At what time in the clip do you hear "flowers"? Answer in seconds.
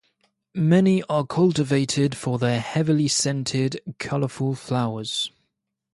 4.55-5.29